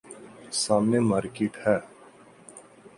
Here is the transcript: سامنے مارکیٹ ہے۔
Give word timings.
سامنے 0.61 0.99
مارکیٹ 1.11 1.53
ہے۔ 1.65 1.77